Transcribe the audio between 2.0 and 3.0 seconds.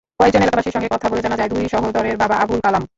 বাবা আবুল কালাম।